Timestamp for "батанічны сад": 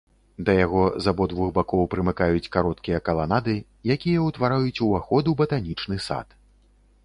5.43-6.27